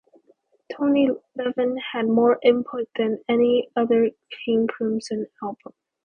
[0.73, 4.09] Tony Levin had more input than on any other
[4.43, 5.73] King Crimson album.